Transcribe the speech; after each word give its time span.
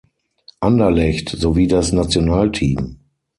Anderlecht 0.61 1.29
sowie 1.29 1.67
das 1.67 1.91
Nationalteam. 1.91 2.97